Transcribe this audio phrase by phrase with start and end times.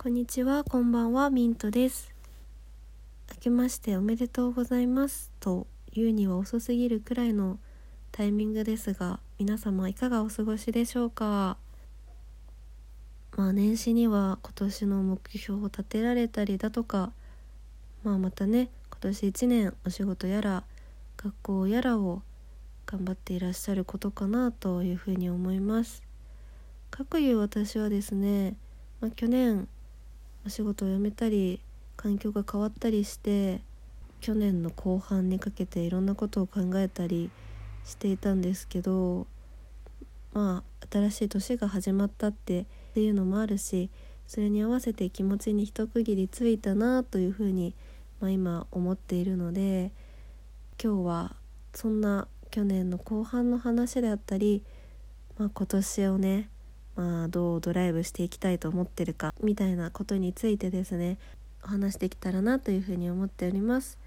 [0.00, 2.14] こんにちは、こんばんは、ミントです。
[3.34, 7.58] 明けましておめでとうございますと言うには遅すぎるくらいの
[8.12, 11.56] タイミングですが、皆様いかがお過ごしでしょうか？
[13.36, 17.10] まあ年始には今年の目標を立てられたりだとか、
[18.04, 20.62] まあまたね、今年1年お仕事やら
[21.16, 22.22] 学校やらを
[22.86, 26.04] 頑張っていらっしゃることかなというふうに思います。
[26.88, 28.54] かくいう私はですね、
[29.00, 29.66] まあ、去年
[30.46, 31.60] お仕事を辞めたり
[31.96, 33.60] 環境が変わったりして
[34.20, 37.30] 去年の後半にかけていろんなことを考えたり
[37.84, 39.26] していたんですけど
[40.32, 42.64] まあ新しい年が始まったってっ
[42.94, 43.90] ていうのもあるし
[44.26, 47.74] それに合わせて気持ちに一区切りついたなというふうに、
[48.20, 49.90] まあ、今思っているので
[50.82, 51.34] 今日は
[51.74, 54.62] そんな去年の後半の話であったり、
[55.38, 56.48] まあ、今年をね
[56.98, 61.16] まあ、どうドライブしていきたいと思ってるかみたいなことについてですね
[61.62, 63.98] お話できたらなというふうに思っております。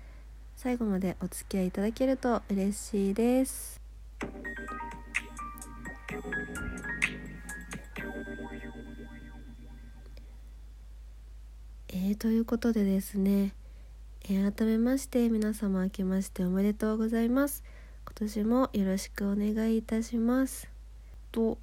[0.58, 3.80] 最後までお付き合いいただけると嬉しいです。
[11.88, 13.54] えー、ということでですね、
[14.26, 17.64] えー、改めまして皆様明けましておめでとうございます。
[18.06, 20.70] 今年もよろしくお願いいたします。
[21.32, 21.58] と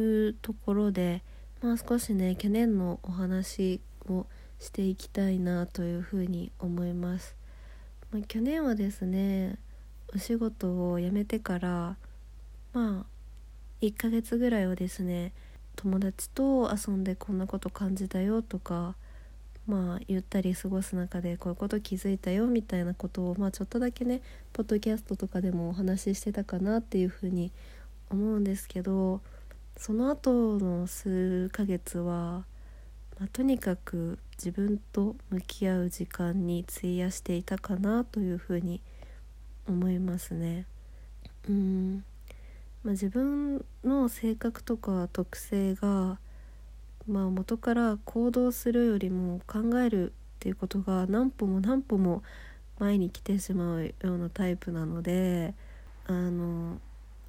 [0.00, 1.22] いうところで、
[1.62, 4.26] まあ、少しね去年のお話を
[4.58, 7.36] していきたいなというふうに思います。
[8.10, 9.58] まあ、去年はですね
[10.14, 11.96] お仕事を辞めてから
[12.72, 13.06] まあ
[13.80, 15.32] 1ヶ月ぐらいはですね
[15.74, 18.94] 友達と遊んでこんなこと感じたよとか
[19.66, 27.52] まあゆったり過ごす中でこういうこと気づいたよみたいなことをまあちょっとだけねポッドキャストとかでもお話ししてたかなっていうふうに
[28.08, 29.20] 思うんですけど
[29.76, 32.44] その後の数ヶ月は、
[33.18, 38.80] まあ、とにかく自分と向き合う時間に費やしていたかなというふうに
[39.68, 40.66] 思いますね。
[41.48, 42.04] うん
[42.82, 46.18] まあ、自分の性格とか特性が、
[47.06, 52.22] まあ、元から行動するよりも考えるっていうことが何歩も何歩も
[52.78, 55.54] 前に来てしまうようなタイプなので
[56.06, 56.78] あの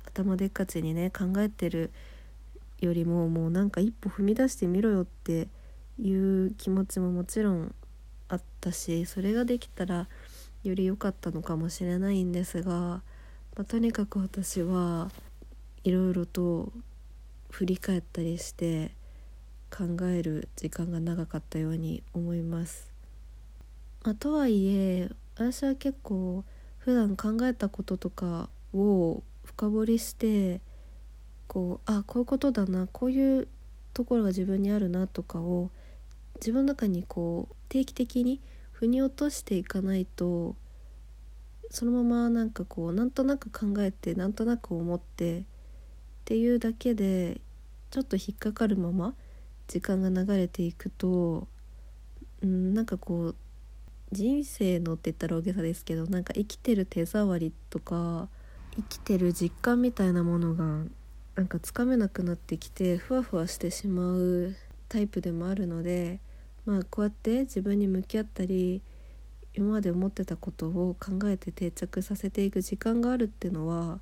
[0.06, 1.92] 頭でっかちにね考えてる
[2.80, 5.48] よりももうなんか一歩踏み出してみろよって
[6.00, 7.74] いう気持ちももちろん
[8.30, 10.08] あったしそれができたら
[10.64, 13.02] より良かったのかもしれないんですが、ま
[13.62, 15.10] あ、とにかく私は
[15.84, 16.72] いろいろと
[17.50, 18.92] 振り返ったりして
[19.72, 22.92] 考える時間が長かったように思います。
[24.04, 26.44] まあ、とはいえ私は結構
[26.78, 30.62] 普段考えたこととかを深掘りして
[31.48, 33.48] こうあこういうことだなこういう
[33.94, 35.72] ところが自分にあるなとかを
[36.36, 38.40] 自分の中にこう定期的に
[38.72, 40.56] 腑に落としていかないと
[41.70, 45.44] そのままなんかこうなんとなく考えてなんとなく思ってっ
[46.26, 47.42] ていうだけで
[47.90, 49.14] ちょっと引っかかるまま
[49.68, 51.48] 時間が流れていくと
[52.42, 53.36] うんなんかこう
[54.12, 58.30] 人生のって言ったら大げさですけどなんか生きてる手触りとか
[58.76, 60.84] 生きてる実感みたいなものが
[61.38, 64.56] なんかつかめなくなってきてふわふわしてしまう
[64.90, 66.20] タイプでもあるので
[66.66, 68.82] まあこうやって自分に向き合ったり
[69.54, 74.00] 今まで思ってたことを考えて定着させていく時間があるっていうのは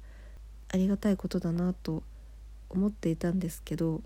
[0.69, 2.03] ありがたいことだなと
[2.69, 4.01] 思っていたんですけど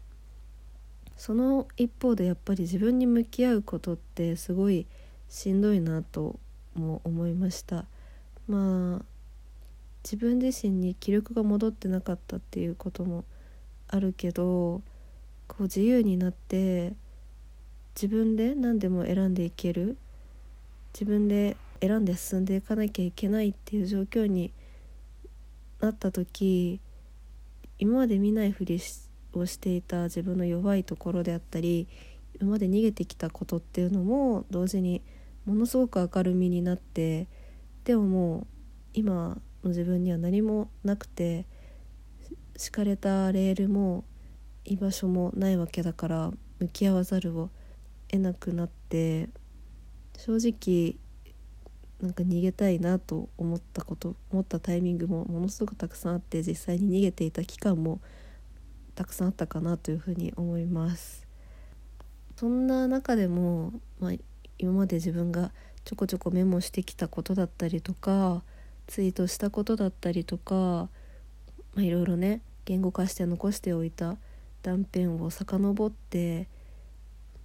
[1.15, 4.87] その一方でやっぱり自分に向き合うことってすごい
[5.29, 6.39] しんどいなと
[6.73, 7.85] も思いました。
[8.47, 9.05] まあ
[10.11, 13.25] 自分自身に気力が戻ってなかったっていうことも
[13.87, 14.81] あるけど
[15.47, 16.93] こう自由になって
[17.93, 19.97] 自分で何でも選んでいける
[20.93, 24.51] 自分で選んで進んでいかなきゃいけないっていう状況に
[25.79, 26.81] なった時
[27.77, 28.81] 今まで見ないふり
[29.33, 31.87] をしていた自分の弱いところであったり
[32.41, 35.03] 今まで逃げてきたことっていうのも同時に
[35.45, 37.27] ものすごく明るみになって
[37.83, 38.47] でももう
[38.95, 41.45] 今の自分には何もなくて
[42.57, 44.03] 敷かれたレールも
[44.65, 47.49] 居場所もないわけだから向き合わざるを
[48.09, 49.29] 得なくなって
[50.17, 50.97] 正直
[52.01, 57.99] なんか逃げたいなと思ったこと思ったタイミングもものすごくたくさんあって実際に逃げていた期間も
[58.95, 61.27] たくさんあったかなというふうに思います。
[62.37, 64.11] そんな中でも、まあ、
[64.57, 65.51] 今まで自分が
[65.83, 68.43] ちょこちょこメモしてきたことだったりとか
[68.89, 70.89] ツイートしたことだったりとか、ま
[71.77, 74.17] あ、いろいろね言語化して残しておいた
[74.63, 76.47] 断片を遡って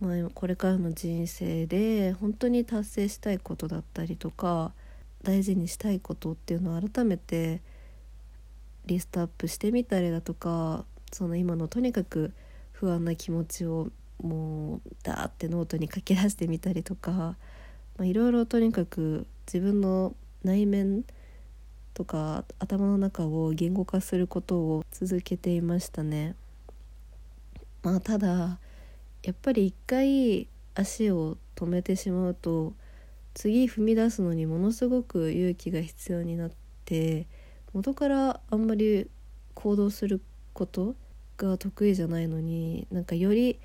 [0.00, 4.72] まあ、これからの人生で本当に達成したいことだったりとか
[5.22, 7.62] 大事にしたいことっていうのを改めて
[8.86, 12.34] リストアップしてみたりだとかその今のとにかく
[12.72, 13.88] 不安な気持ちを
[14.22, 17.36] もうダーってノートに書き出してみたりとかま
[18.00, 21.04] あいろいろとにかく自分の内面
[21.94, 26.34] とか頭の中を言語化することを続けていましたね。
[27.82, 28.58] まあただ
[29.22, 32.72] やっぱり一回足を止めてしまうと
[33.32, 36.50] 次踏み出すのにものすごく勇気が必要になっ
[36.84, 37.26] て
[37.72, 39.08] 元からあんまり
[39.54, 40.20] 行動する
[40.52, 40.94] こと
[41.36, 43.58] が得意じゃないのになんかより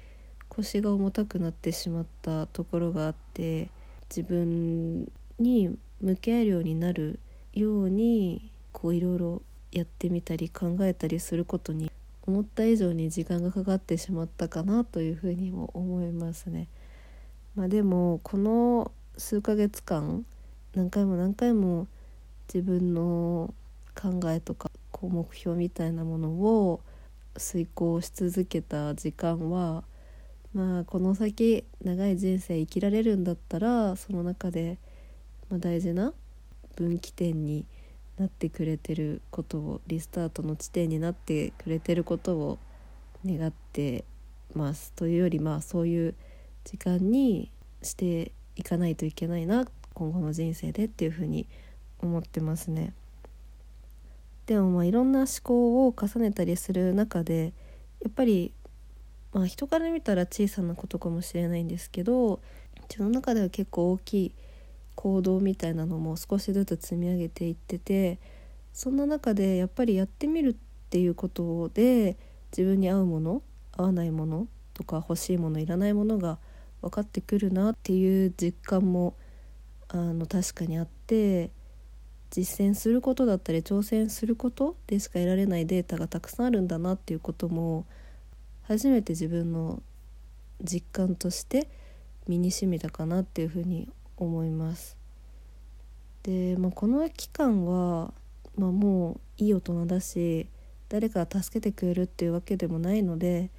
[0.49, 3.69] 腰が重たくなってしまったところがあって
[4.09, 7.19] 自分に向き合えるようになる
[7.53, 9.41] ようにこういろいろ
[9.71, 11.91] やってみたり考えたりすることに
[12.25, 16.67] 思った以上に時間がかかってしまったかなというふうにも思いますね。
[17.55, 20.25] まあ、でもこの数ヶ月間
[20.75, 21.87] 何回も何回も
[22.53, 23.53] 自分の
[23.99, 26.81] 考えとかこう目標みたいなものを
[27.35, 29.83] 遂行し続けた時間は
[30.53, 34.77] まあこの先長い人生生きられるんだったらその中で、
[35.49, 36.13] まあ、大事な
[36.79, 37.65] 分岐点に
[38.17, 42.59] なってくれてることをリスタートの地点になってくれてることを
[43.25, 44.03] 願って
[44.53, 46.15] ますというよりまあそういう
[46.65, 51.47] 時間にしていかないといけないな今後の人生でっていうふうに
[51.99, 52.93] 思ってますね。
[54.45, 57.53] でもまあいろんな思考を重ねたりする中で
[58.01, 58.51] やっぱり
[59.31, 62.39] まあ人から見たら小さなことかもしれないんですけど
[62.89, 64.31] 自分の中では結構大きい
[64.99, 68.19] 行動みたいなのも少しずつ積み上げていってて
[68.73, 70.55] そんな中でやっぱりやってみるっ
[70.89, 72.17] ていうことで
[72.51, 73.41] 自分に合うもの
[73.71, 76.37] 合わないものとか欲しいものいらないものが
[76.81, 79.15] 分かってくるなっていう実感も
[79.87, 81.49] あの確かにあって
[82.29, 87.85] 実践することだったり挑戦することでしか得られないデータがたくさんあるんだなっていうことも
[88.63, 89.81] 初めて自分の
[90.61, 91.69] 実感として
[92.27, 93.87] 身にしみたかなっていうふうに
[94.19, 94.97] 思います。
[96.23, 98.13] で、まあ、この期間は、
[98.57, 100.47] まあ、もういい大人だし
[100.89, 103.49] 誰かが助けてくれるっていうわけでもないので、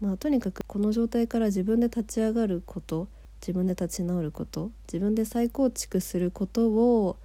[0.00, 3.08] まあ、とにかくこの状態から自分で立ち上がること
[3.40, 7.16] 自分で立ち直ること自分で再構築することを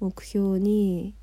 [0.00, 1.14] 目標に、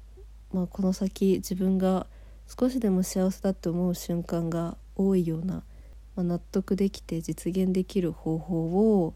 [0.54, 2.08] まあ、この先自分が
[2.48, 5.64] 少しでも幸せだって思う瞬間が多いような、
[6.16, 9.14] まあ、納得できて実現できる方法を、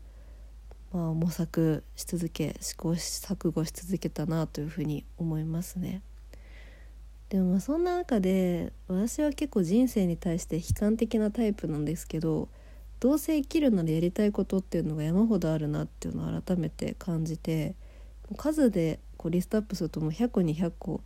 [0.93, 6.01] まあ、模索し続け試行錯誤し続けたなというふうに思いますね。
[7.29, 12.47] でもまあそんな中で私は結構人生に対して悲観的なタイプなんですけど
[12.99, 17.73] どうせ生きるならやりたいことっていうのが山ほどあるなっていうのを改めて感じて
[18.37, 21.01] 数でこうリストアップするともう100個200個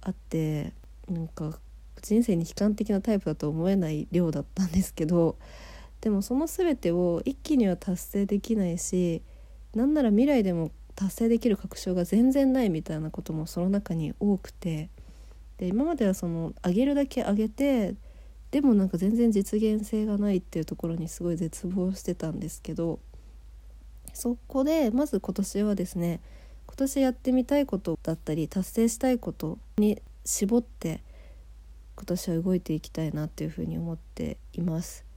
[0.00, 0.72] あって
[1.08, 1.58] なんか
[2.02, 5.36] 人生に悲観的なタイプだと思えない量だったんですけど
[6.00, 9.22] でもその全てを一気には達成できないし
[9.74, 14.90] なんなら未来でも達成できる確証が全然ないみたいなこともその中に多くて
[15.58, 17.94] で今まではその上げるだけ上げて
[18.50, 22.98] でもなんか全然実現性がないっていうところにすごい絶望してたんですけど
[24.14, 26.20] そこでまず今年はですね
[26.66, 31.02] 今年やってみたいことだったり達成したいことに絞って
[31.96, 35.07] 今年は動いていきたいなっていうふうに思っています。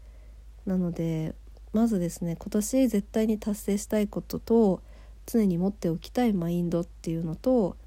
[0.66, 1.36] なので
[1.74, 4.82] まずですね今年絶対に達成したいことと
[5.26, 7.78] 常に持っておきたいマインドっていうのと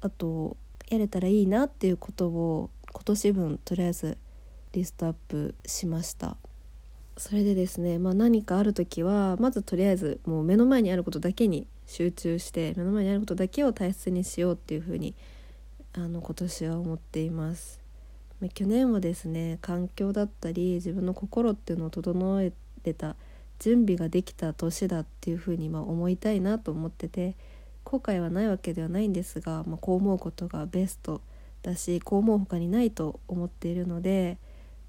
[0.00, 0.56] あと
[0.88, 4.18] やれたらいいなっていうことを今年分とりあえず
[4.72, 6.36] リストアップしました。
[7.16, 15.14] それでですね、まあ、何かある時はまずとりあえずもう目の前にあることだけに集中して目の前にあることだけを大切にしようっていうふうに
[15.92, 17.83] あの今年は思っています。
[18.52, 23.16] 去年はですね環境だったり自分の心っていうのを整えてた
[23.58, 27.36] 準備ができた年だっていうふうにま思いたいなと思ってて
[27.84, 31.20] 後悔はないわけではないんですが、まあ、こう思うことがベスト
[31.62, 34.38] だしこう思う他にないと思っているので、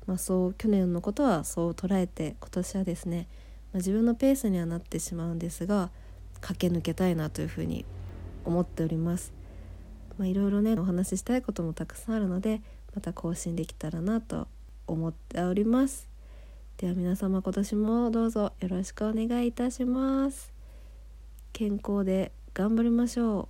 [0.07, 3.27] まあ、そう去年のことはそう捉えて今年はですね、
[3.73, 5.89] まあ、自分のペースにはなってしまうんですが
[6.41, 7.85] 駆け抜けたいなというふうに
[8.43, 9.33] 思っております。
[10.17, 12.61] まあ、いろいろねお話ししたいこともたくさんあるので
[12.95, 14.47] また更新できたらなと
[14.87, 16.07] 思っております。
[16.77, 20.51] では皆様今年もどうぞよろしくお願いいたします。
[21.53, 23.47] 健康で頑張りましょう。